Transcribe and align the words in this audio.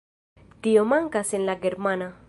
Tio 0.61 0.83
mankas 0.83 1.35
en 1.35 1.45
la 1.45 1.57
germana. 1.57 2.15